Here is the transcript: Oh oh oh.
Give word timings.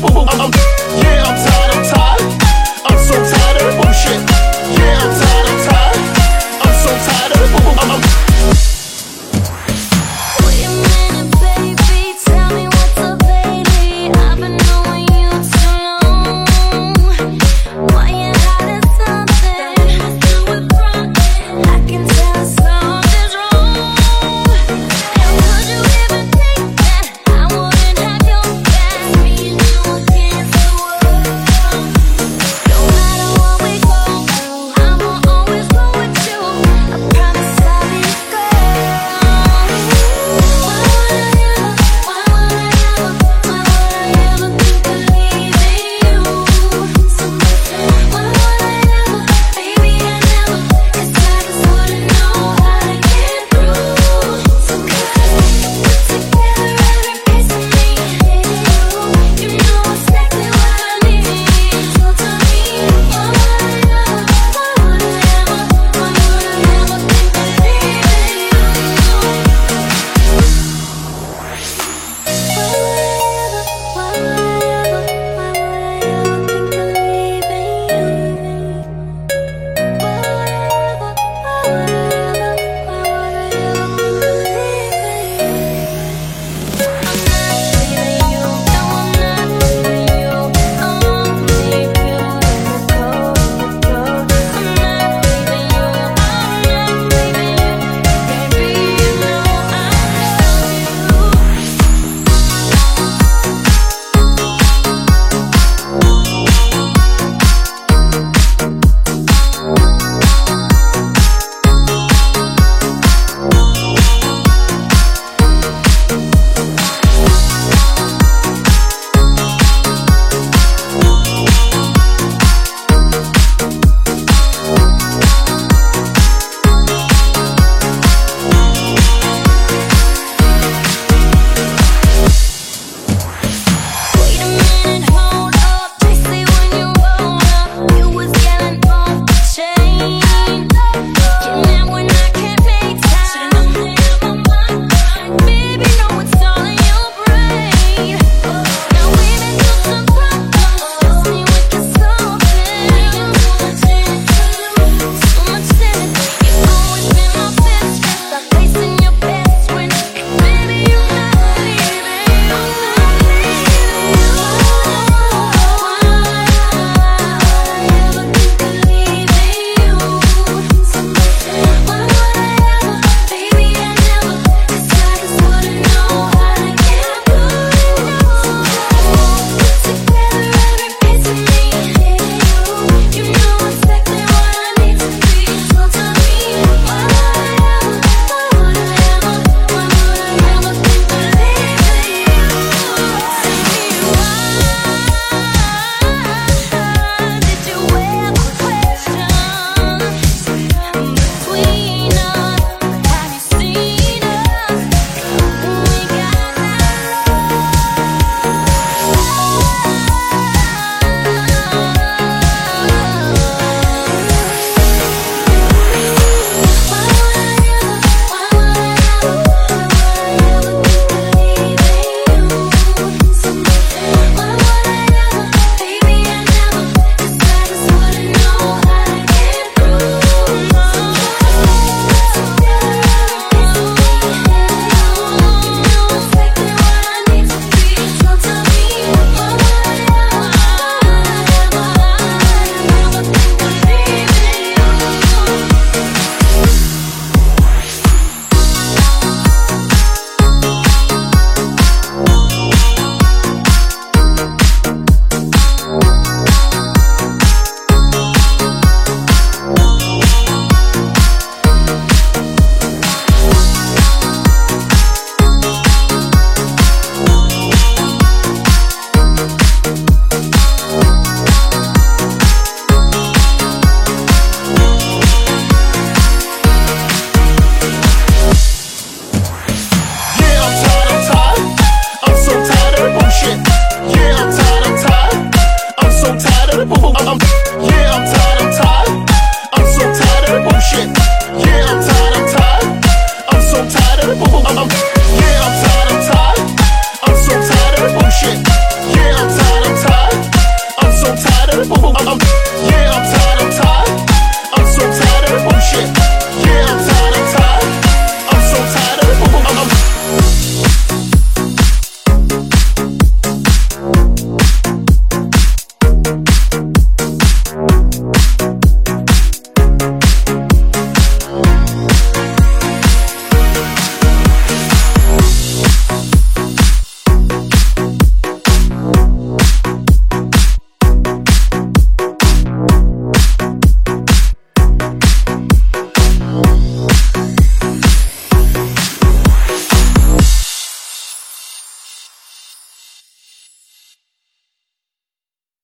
Oh 0.00 0.26
oh 0.30 0.50
oh. 0.54 0.57